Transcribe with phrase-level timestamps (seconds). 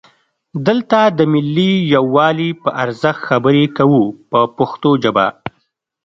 [0.67, 5.27] دلته د ملي یووالي په ارزښت خبرې کوو په پښتو ژبه.